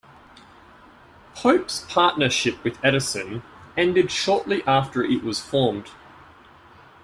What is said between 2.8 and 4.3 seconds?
Edison ended